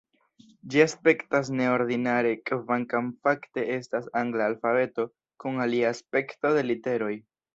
Ĝi 0.75 0.79
aspektas 0.83 1.49
neordinare, 1.57 2.31
kvankam 2.51 3.11
fakte 3.27 3.67
estas 3.75 4.09
angla 4.23 4.49
alfabeto 4.53 5.07
kun 5.45 5.63
alia 5.67 5.95
aspekto 5.97 6.57
de 6.59 6.65
literoj. 6.73 7.13